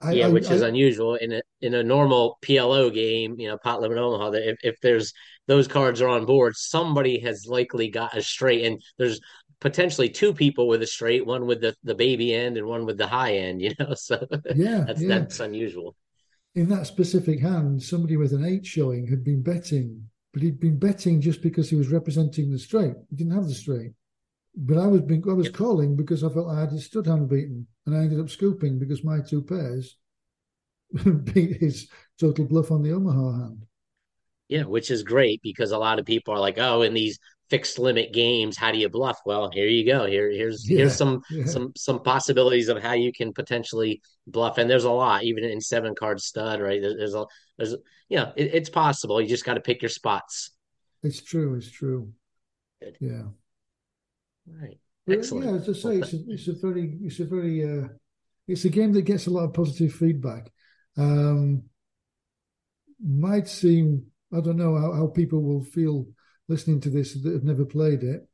[0.00, 3.38] I, yeah, which I, is unusual in a in a normal PLO game.
[3.38, 4.30] You know, pot limit Omaha.
[4.30, 5.12] That if, if there's
[5.46, 9.20] those cards are on board, somebody has likely got a straight, and there's
[9.60, 12.98] potentially two people with a straight, one with the, the baby end and one with
[12.98, 13.60] the high end.
[13.60, 15.08] You know, so yeah, that's yeah.
[15.08, 15.96] that's unusual.
[16.54, 20.78] In that specific hand, somebody with an eight showing had been betting, but he'd been
[20.78, 22.94] betting just because he was representing the straight.
[23.10, 23.92] He didn't have the straight.
[24.58, 27.28] But I was being, I was calling because I felt I had his stud hand
[27.28, 29.96] beaten, and I ended up scooping because my two pairs
[31.32, 33.66] beat his total bluff on the Omaha hand.
[34.48, 37.18] Yeah, which is great because a lot of people are like, "Oh, in these
[37.50, 40.06] fixed limit games, how do you bluff?" Well, here you go.
[40.06, 41.46] Here, here's yeah, here's some yeah.
[41.46, 45.60] some some possibilities of how you can potentially bluff, and there's a lot, even in
[45.60, 46.80] seven card stud, right?
[46.80, 47.26] There's, there's a
[47.58, 47.72] there's
[48.08, 49.20] you know it, it's possible.
[49.20, 50.50] You just got to pick your spots.
[51.02, 51.54] It's true.
[51.56, 52.12] It's true.
[52.80, 52.96] Good.
[53.00, 53.22] Yeah.
[54.46, 54.78] Right.
[55.08, 55.46] Excellent.
[55.46, 57.88] yeah, as I say, it's a, it's a very, it's a very, uh,
[58.48, 60.50] it's a game that gets a lot of positive feedback.
[60.96, 61.64] Um,
[63.00, 66.06] might seem, I don't know how, how people will feel
[66.48, 68.26] listening to this that have never played it.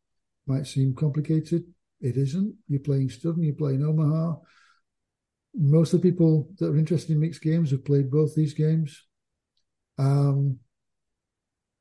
[0.46, 1.64] Might seem complicated.
[2.00, 2.54] It isn't.
[2.68, 4.36] You're playing Studden, you're playing Omaha.
[5.54, 9.04] Most of the people that are interested in mixed games have played both these games.
[9.98, 10.58] Um,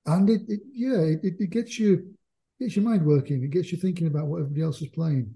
[0.05, 2.13] and it, it yeah, it, it gets you
[2.59, 3.43] gets your mind working.
[3.43, 5.35] It gets you thinking about what everybody else is playing.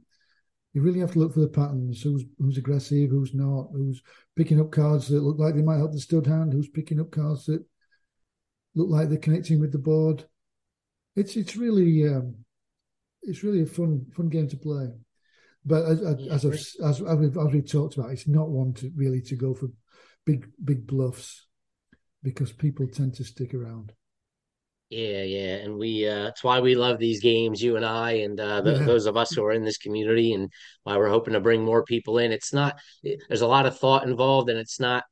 [0.76, 2.02] You really have to look for the patterns.
[2.02, 4.02] Who's who's aggressive, who's not, who's
[4.36, 7.12] picking up cards that look like they might help the stud hand, who's picking up
[7.12, 7.64] cards that
[8.76, 10.26] look like they're connecting with the board.
[11.16, 12.36] It's it's really um,
[13.22, 14.90] it's really a fun fun game to play.
[15.66, 18.92] But as as, as, as, as, we've, as we've talked about, it's not one to
[18.98, 19.70] really to go for
[20.26, 21.48] big big bluffs
[22.22, 23.94] because people tend to stick around.
[24.96, 28.40] Yeah, yeah, and we uh it's why we love these games, you and I, and
[28.40, 30.50] uh the, those of us who are in this community, and
[30.84, 32.32] why we're hoping to bring more people in.
[32.32, 35.04] It's not there's a lot of thought involved, and it's not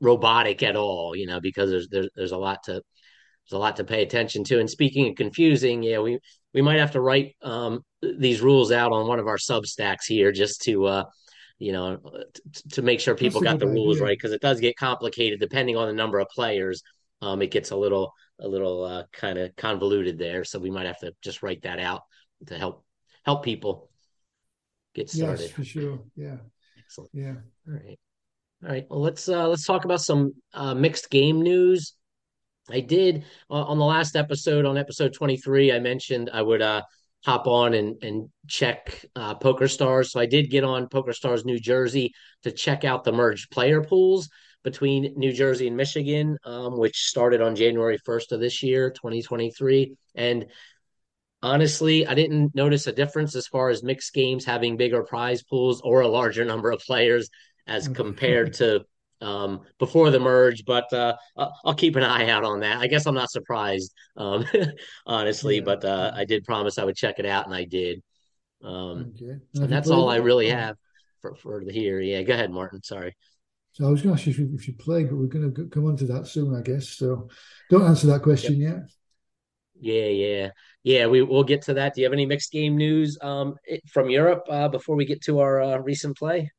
[0.00, 3.76] robotic at all, you know, because there's there's there's a lot to there's a lot
[3.76, 4.58] to pay attention to.
[4.58, 6.18] And speaking of confusing, yeah, we
[6.52, 10.32] we might have to write um these rules out on one of our Substacks here
[10.32, 11.04] just to uh
[11.60, 11.98] you know
[12.54, 15.76] t- to make sure people got the rules right because it does get complicated depending
[15.76, 16.82] on the number of players.
[17.22, 20.44] Um, it gets a little a little uh, kind of convoluted there.
[20.44, 22.02] So we might have to just write that out
[22.46, 22.84] to help
[23.24, 23.90] help people
[24.94, 25.42] get started.
[25.42, 26.00] Yes, for sure.
[26.16, 26.36] Yeah.
[26.78, 27.10] Excellent.
[27.12, 27.34] Yeah.
[27.66, 27.98] All right.
[28.64, 28.86] All right.
[28.88, 31.94] Well, let's uh, let's talk about some uh, mixed game news.
[32.70, 36.62] I did uh, on the last episode, on episode twenty three, I mentioned I would
[36.62, 36.82] uh,
[37.24, 40.12] hop on and and check uh, Poker Stars.
[40.12, 43.82] So I did get on Poker Stars New Jersey to check out the merged player
[43.82, 44.28] pools
[44.64, 49.94] between New Jersey and Michigan, um, which started on January 1st of this year, 2023.
[50.14, 50.46] And
[51.42, 55.80] honestly, I didn't notice a difference as far as mixed games having bigger prize pools
[55.82, 57.30] or a larger number of players
[57.66, 58.84] as compared to
[59.20, 62.78] um, before the merge, but uh, I'll keep an eye out on that.
[62.78, 64.44] I guess I'm not surprised, um,
[65.06, 65.62] honestly, yeah.
[65.64, 68.02] but uh, I did promise I would check it out, and I did.
[68.62, 69.38] Um, okay.
[69.54, 70.76] And that's all I really have
[71.20, 72.00] for for the here.
[72.00, 72.82] Yeah, go ahead, Martin.
[72.82, 73.16] Sorry.
[73.78, 75.54] So I was going to ask you if you, if you play, but we're going
[75.54, 76.88] to come on to that soon, I guess.
[76.88, 77.28] So
[77.70, 78.72] don't answer that question yep.
[78.72, 78.90] yet.
[79.80, 80.50] Yeah, yeah,
[80.82, 81.06] yeah.
[81.06, 81.94] We we'll get to that.
[81.94, 83.54] Do you have any mixed game news um,
[83.86, 86.50] from Europe uh, before we get to our uh, recent play?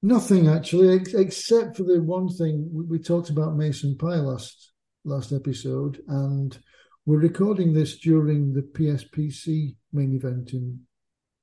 [0.00, 4.74] Nothing actually, ex- except for the one thing we, we, talked about Mason Pie last
[5.04, 6.56] last episode, and
[7.04, 10.78] we're recording this during the PSPC main event in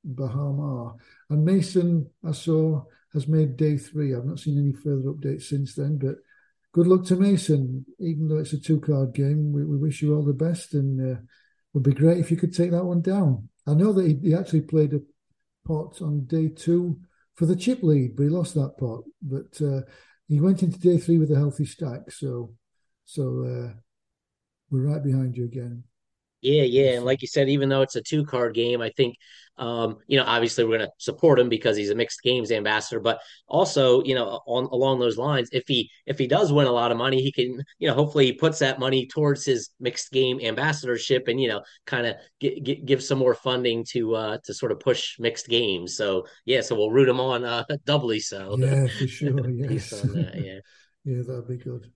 [0.05, 0.95] Bahama.
[1.29, 4.15] And Mason, I saw has made day three.
[4.15, 6.15] I've not seen any further updates since then, but
[6.73, 7.85] good luck to Mason.
[7.99, 11.17] Even though it's a two card game, we, we, wish you all the best, and
[11.17, 11.19] uh,
[11.73, 13.49] would be great if you could take that one down.
[13.67, 15.01] I know that he, he actually played a
[15.67, 16.99] pot on day two
[17.35, 19.03] for the chip lead, but he lost that pot.
[19.21, 19.81] But uh,
[20.27, 22.53] he went into day three with a healthy stack, so
[23.05, 23.73] so uh,
[24.69, 25.83] we're right behind you again.
[26.43, 29.15] Yeah, yeah, and like you said, even though it's a two card game, I think
[29.57, 32.99] um, you know obviously we're going to support him because he's a mixed games ambassador.
[32.99, 36.71] But also, you know, on along those lines, if he if he does win a
[36.71, 40.11] lot of money, he can you know hopefully he puts that money towards his mixed
[40.11, 42.15] game ambassadorship and you know kind of
[42.85, 45.95] give some more funding to uh to sort of push mixed games.
[45.95, 48.57] So yeah, so we'll root him on uh, doubly so.
[48.59, 49.49] Yeah, for sure.
[49.49, 49.89] Yes.
[49.91, 50.59] that, yeah.
[51.05, 51.89] yeah, that'd be good.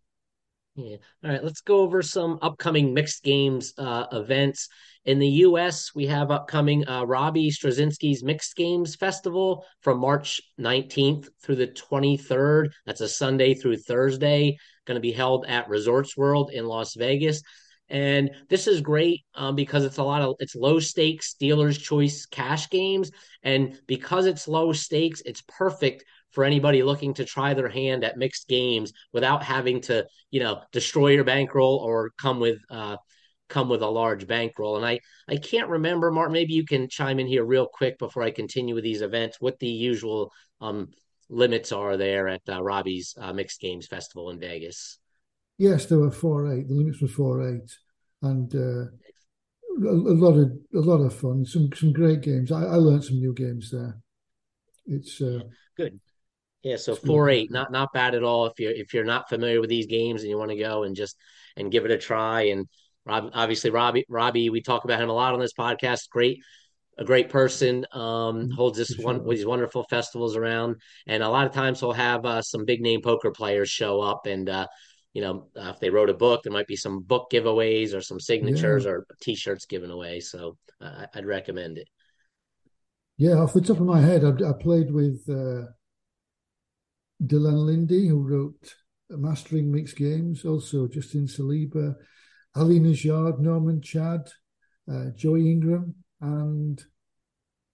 [0.77, 0.97] Yeah.
[1.23, 1.43] All right.
[1.43, 4.69] Let's go over some upcoming mixed games uh, events.
[5.05, 11.29] In the U.S., we have upcoming uh, Robbie Strazynski's Mixed Games Festival from March 19th
[11.41, 12.69] through the 23rd.
[12.85, 14.57] That's a Sunday through Thursday.
[14.85, 17.41] Going to be held at Resorts World in Las Vegas.
[17.89, 22.25] And this is great um, because it's a lot of it's low stakes dealer's choice
[22.25, 23.11] cash games,
[23.43, 26.03] and because it's low stakes, it's perfect
[26.37, 30.61] for anybody looking to try their hand at mixed games without having to, you know,
[30.71, 32.95] destroy your bankroll or come with uh,
[33.49, 34.77] come with a large bankroll.
[34.77, 36.29] And I I can't remember, Mark.
[36.31, 39.41] Maybe you can chime in here real quick before I continue with these events.
[39.41, 40.89] What the usual um,
[41.27, 44.99] limits are there at uh, Robbie's uh, Mixed Games Festival in Vegas?
[45.57, 46.67] Yes, there were four eight.
[46.67, 47.75] The limits were four eight,
[48.21, 48.91] and uh,
[49.87, 51.45] a, a, lot of a lot of fun.
[51.45, 52.51] Some some great games.
[52.51, 53.97] I, I learned some new games there.
[54.85, 55.39] It's uh,
[55.75, 55.99] good.
[56.67, 58.47] Yeah, so four eight, not not bad at all.
[58.47, 60.97] If you're if you're not familiar with these games and you want to go and
[60.97, 61.15] just
[61.55, 62.67] and give it a try, and
[63.05, 66.09] Rob, obviously Robbie Robbie, we talk about him a lot on this podcast.
[66.09, 66.39] Great,
[66.97, 67.85] a great person.
[67.93, 70.75] Um, mm, holds this one these wonderful festivals around,
[71.07, 74.25] and a lot of times he'll have uh, some big name poker players show up,
[74.25, 74.67] and uh,
[75.13, 78.01] you know uh, if they wrote a book, there might be some book giveaways or
[78.01, 78.91] some signatures yeah.
[78.91, 80.19] or T-shirts given away.
[80.19, 81.87] So uh, I'd recommend it.
[83.15, 85.71] Yeah, off the top of my head, I, I played with uh,
[87.23, 88.75] Dylan Linde, who wrote
[89.09, 91.95] Mastering Mixed Games, also Justin Saliba,
[92.55, 94.27] Ali Nejad, Norman Chad,
[94.91, 96.83] uh, Joey Ingram, and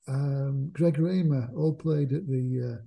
[0.08, 2.82] um, Greg Raymer all played at the, uh,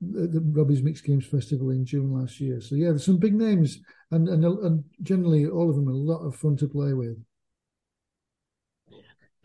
[0.00, 2.60] the Robbie's Mixed Games Festival in June last year.
[2.60, 3.78] So yeah, there's some big names,
[4.10, 7.16] and and, and generally all of them a lot of fun to play with.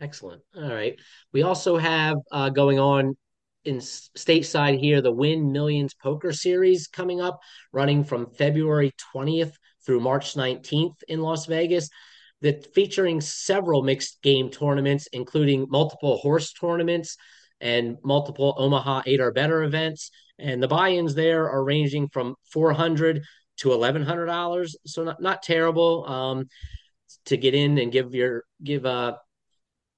[0.00, 0.42] Excellent.
[0.56, 0.98] All right.
[1.32, 3.16] We also have uh, going on
[3.64, 7.40] in stateside here the Wynn Millions Poker Series coming up,
[7.72, 9.52] running from February 20th
[9.84, 11.88] through March 19th in Las Vegas.
[12.40, 17.16] That featuring several mixed game tournaments, including multiple horse tournaments
[17.60, 20.10] and multiple Omaha eight or better events.
[20.40, 23.22] And the buy-ins there are ranging from 400
[23.58, 26.48] to eleven hundred dollars, so not not terrible um,
[27.26, 29.14] to get in and give your give uh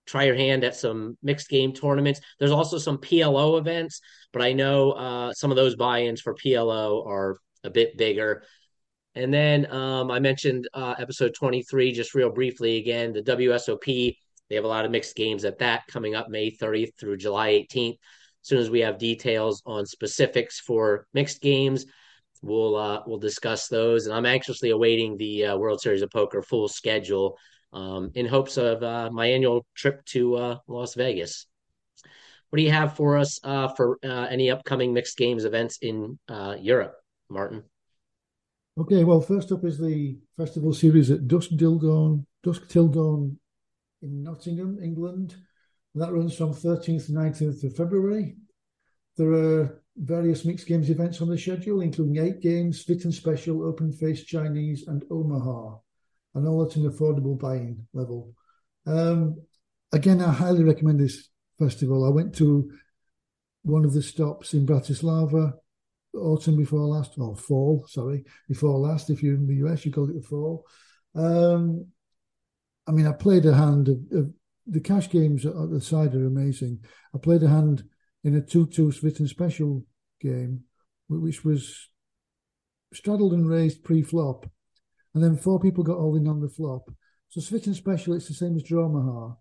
[0.06, 2.20] try your hand at some mixed game tournaments.
[2.38, 4.00] There's also some PLO events,
[4.32, 8.44] but I know uh, some of those buy-ins for PLO are a bit bigger.
[9.14, 14.16] And then um, I mentioned uh, episode 23, just real briefly again, the WSOP.
[14.50, 17.50] They have a lot of mixed games at that coming up May 30th through July
[17.50, 17.92] 18th.
[17.92, 21.86] As soon as we have details on specifics for mixed games,
[22.42, 24.06] we'll uh, we'll discuss those.
[24.06, 27.38] And I'm anxiously awaiting the uh, World Series of Poker full schedule
[27.74, 31.46] um, in hopes of uh, my annual trip to uh, Las Vegas.
[32.48, 36.18] What do you have for us uh, for uh, any upcoming mixed games events in
[36.28, 36.94] uh, Europe,
[37.28, 37.64] Martin?
[38.78, 43.38] Okay, well, first up is the festival series at Dusk Till Dawn, Dusk in
[44.02, 45.34] Nottingham, England.
[45.96, 48.36] That runs from 13th to 19th of February.
[49.16, 53.64] There are various mixed games events on the schedule, including eight games, split and special,
[53.64, 55.78] open face Chinese, and Omaha
[56.34, 58.34] and all at an affordable buying level.
[58.86, 59.40] Um,
[59.92, 62.04] again, I highly recommend this festival.
[62.04, 62.70] I went to
[63.62, 65.54] one of the stops in Bratislava
[66.16, 69.10] autumn before last, or fall, sorry, before last.
[69.10, 70.64] If you're in the US, you call it the fall.
[71.14, 71.86] Um,
[72.86, 74.30] I mean, I played a hand of, of,
[74.66, 76.82] the cash games at the side are amazing.
[77.14, 77.84] I played a hand
[78.22, 79.84] in a 2 2 Split and Special
[80.22, 80.64] game,
[81.08, 81.90] which was
[82.94, 84.50] straddled and raised pre flop
[85.14, 86.90] and then four people got all in on the flop.
[87.28, 89.36] So Split and Special, it's the same as Drawmaha.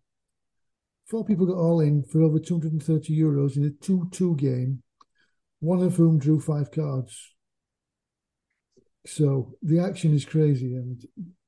[1.05, 4.81] Four people got all in for over 230 euros in a 2 2 game,
[5.59, 7.33] one of whom drew five cards.
[9.05, 11.03] So the action is crazy, and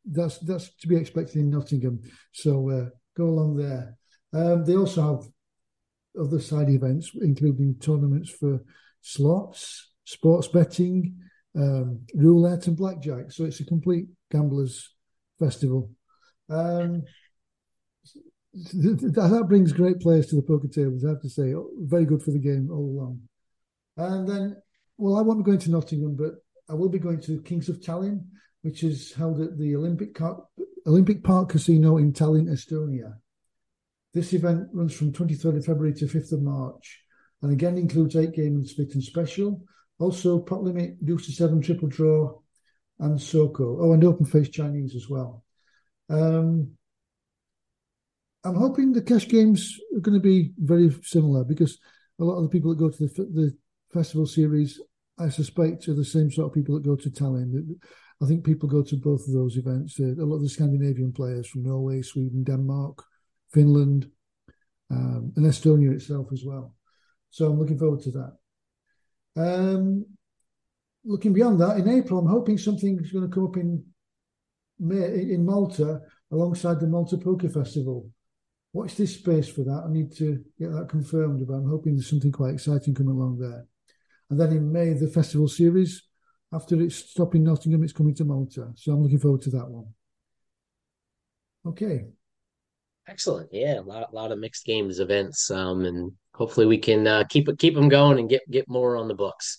[0.06, 2.02] that's that's to be expected in Nottingham.
[2.34, 3.98] So uh, go along there.
[4.34, 8.62] Um, they also have other side events, including tournaments for
[9.02, 11.16] slots, sports betting,
[11.56, 13.32] um, roulette, and blackjack.
[13.32, 14.94] So it's a complete gamblers
[15.40, 15.92] festival.
[16.50, 17.04] Um,
[18.54, 21.04] that brings great players to the poker tables.
[21.04, 23.22] I have to say, very good for the game all along.
[23.98, 24.58] And then,
[24.98, 26.36] well, I won't be going to Nottingham, but
[26.70, 28.26] I will be going to Kings of Tallinn,
[28.62, 30.18] which is held at the Olympic,
[30.88, 33.16] Olympic Park Casino in Tallinn, Estonia.
[34.14, 37.04] This event runs from 23rd of February to 5th of March,
[37.42, 39.62] and again includes eight game split and special.
[40.00, 42.34] Also, pot limit, deuce to seven, triple draw,
[43.00, 43.80] and Soko.
[43.82, 45.44] Oh, and open face Chinese as well.
[46.10, 46.72] Um,
[48.44, 51.80] I'm hoping the cash games are going to be very similar because
[52.20, 53.58] a lot of the people that go to the, the
[53.92, 54.80] festival series,
[55.20, 57.76] I suspect, are the same sort of people that go to Tallinn.
[58.22, 60.00] I think people go to both of those events.
[60.00, 63.04] A lot of the Scandinavian players from Norway, Sweden, Denmark,
[63.52, 64.10] Finland,
[64.92, 66.74] um, and Estonia itself as well.
[67.32, 68.38] So I'm looking forward to that.
[69.38, 70.06] Um,
[71.06, 73.84] looking beyond that, in April, I'm hoping something's going to come up in
[74.80, 76.02] May, in Malta
[76.32, 78.10] alongside the Malta Poker Festival.
[78.74, 79.84] Watch this space for that.
[79.88, 83.40] I need to get that confirmed, but I'm hoping there's something quite exciting coming along
[83.40, 83.66] there.
[84.30, 86.04] And then in May, the festival series.
[86.54, 88.72] After it's stopping Nottingham, it's coming to Malta.
[88.76, 89.88] So I'm looking forward to that one.
[91.66, 92.06] Okay.
[93.08, 93.50] Excellent.
[93.52, 97.48] Yeah, a lot, lot of mixed games events, um, and hopefully we can uh, keep
[97.60, 99.58] keep them going and get get more on the books.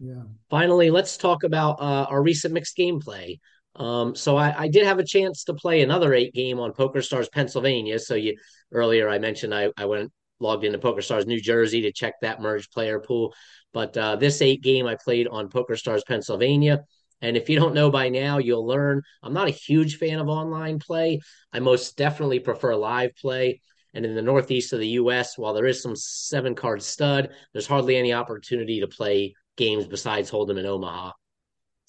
[0.00, 0.22] Yeah.
[0.50, 3.38] Finally, let's talk about uh, our recent mixed gameplay.
[3.76, 7.00] Um, so I, I, did have a chance to play another eight game on Poker
[7.00, 7.98] Stars Pennsylvania.
[8.00, 8.36] So you
[8.72, 12.40] earlier I mentioned I, I went logged into Poker Stars New Jersey to check that
[12.40, 13.34] merged player pool.
[13.72, 16.84] But uh, this eight game I played on Poker Stars Pennsylvania.
[17.20, 20.28] And if you don't know by now, you'll learn I'm not a huge fan of
[20.28, 21.20] online play.
[21.52, 23.60] I most definitely prefer live play.
[23.94, 27.66] And in the northeast of the US, while there is some seven card stud, there's
[27.66, 31.12] hardly any opportunity to play games besides Hold'em in Omaha.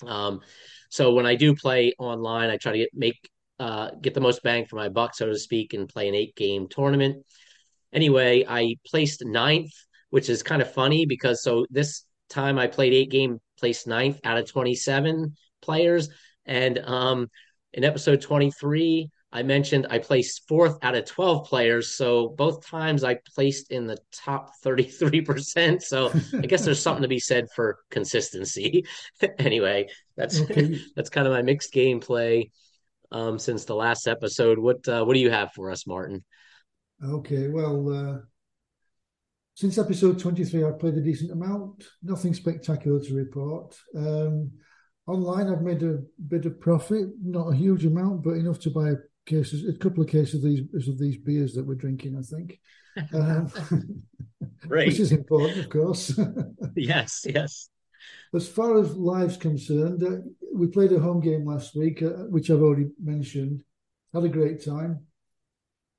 [0.05, 0.41] Um,
[0.89, 4.43] so when I do play online, I try to get make uh, get the most
[4.43, 7.25] bang for my buck, so to speak, and play an eight game tournament.
[7.93, 9.71] Anyway, I placed ninth,
[10.09, 14.19] which is kind of funny because so this time I played eight game, placed ninth
[14.23, 16.09] out of 27 players.
[16.45, 17.27] And um,
[17.73, 21.93] in episode 23, I mentioned I placed fourth out of 12 players.
[21.93, 25.81] So both times I placed in the top 33%.
[25.83, 28.85] So I guess there's something to be said for consistency.
[29.37, 30.79] anyway, that's okay.
[30.95, 32.49] that's kind of my mixed gameplay
[33.11, 34.57] um, since the last episode.
[34.57, 36.23] What uh, what do you have for us, Martin?
[37.03, 38.17] Okay, well, uh,
[39.55, 41.85] since episode 23, I've played a decent amount.
[42.03, 43.75] Nothing spectacular to report.
[43.95, 44.51] Um,
[45.07, 48.93] online, I've made a bit of profit, not a huge amount, but enough to buy
[49.29, 52.17] cases, a couple of cases of these of these beers that we're drinking.
[52.17, 52.59] I think,
[53.13, 53.51] um,
[54.67, 56.19] right, which is important, of course.
[56.75, 57.69] yes, yes.
[58.33, 60.17] As far as live's concerned, uh,
[60.53, 63.63] we played a home game last week, uh, which I've already mentioned.
[64.13, 65.05] Had a great time.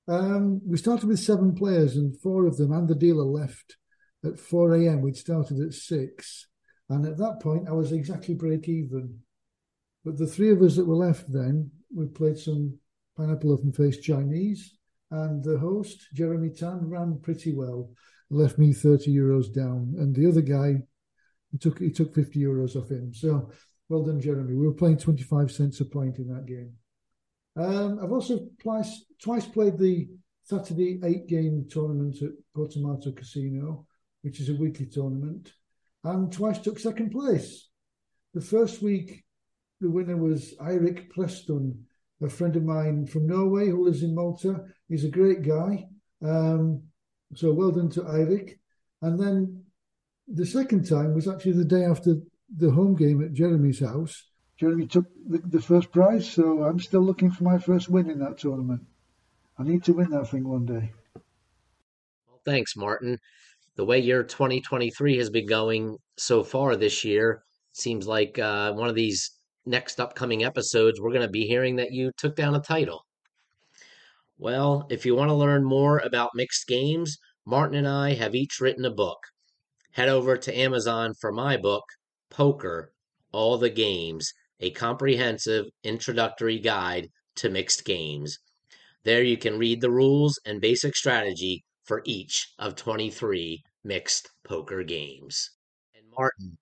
[0.08, 3.76] Um, we started with seven players, and four of them and the dealer left
[4.24, 5.00] at 4 a.m.
[5.00, 6.46] We'd started at six.
[6.88, 9.20] And at that point, I was exactly break even.
[10.04, 12.78] But the three of us that were left then, we played some
[13.20, 14.78] Pineapple open-faced Chinese,
[15.10, 17.90] and the host, Jeremy Tan, ran pretty well,
[18.30, 19.94] left me 30 euros down.
[19.98, 20.76] And the other guy,
[21.50, 23.12] he took, he took 50 euros off him.
[23.12, 23.50] So
[23.90, 24.54] well done, Jeremy.
[24.54, 26.72] We were playing 25 cents a point in that game.
[27.56, 30.08] Um, I've also twice, twice played the
[30.44, 33.86] Saturday eight game tournament at Portomaso Casino,
[34.22, 35.52] which is a weekly tournament,
[36.04, 37.68] and twice took second place.
[38.32, 39.24] The first week,
[39.80, 41.86] the winner was Eirik Preston,
[42.22, 44.64] a friend of mine from Norway who lives in Malta.
[44.88, 45.86] He's a great guy.
[46.22, 46.82] Um,
[47.34, 48.58] so well done to Eirik.
[49.02, 49.64] And then
[50.28, 52.16] the second time was actually the day after
[52.56, 54.24] the home game at Jeremy's house.
[54.58, 58.18] Jeremy took the, the first prize, so I'm still looking for my first win in
[58.18, 58.82] that tournament.
[59.58, 60.92] I need to win that thing one day.
[62.28, 63.18] Well, thanks, Martin.
[63.76, 68.88] The way your 2023 has been going so far this year, seems like uh, one
[68.88, 69.30] of these
[69.66, 73.04] next upcoming episodes, we're going to be hearing that you took down a title.
[74.38, 78.60] Well, if you want to learn more about mixed games, Martin and I have each
[78.60, 79.18] written a book.
[79.92, 81.84] Head over to Amazon for my book,
[82.30, 82.92] Poker
[83.32, 88.38] All the Games, a comprehensive introductory guide to mixed games.
[89.04, 94.84] There you can read the rules and basic strategy for each of 23 mixed poker
[94.84, 95.50] games.
[95.94, 96.56] And Martin,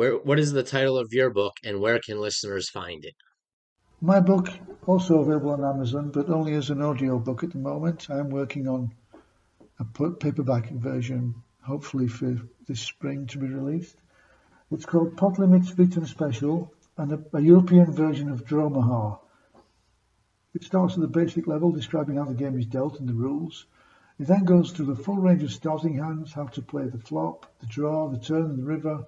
[0.00, 3.14] where what is the title of your book and where can listeners find it?
[4.00, 4.48] My book
[4.86, 8.08] also available on Amazon, but only as an audio book at the moment.
[8.08, 8.94] I'm working on
[9.78, 12.34] a paperback version, hopefully for
[12.66, 13.96] this spring to be released.
[14.70, 19.18] It's called Pot Limits Split Special and a, a European version of Drawmaha.
[20.54, 23.66] It starts at the basic level, describing how the game is dealt and the rules.
[24.18, 27.44] It then goes through the full range of starting hands, how to play the flop,
[27.60, 29.04] the draw, the turn, and the river.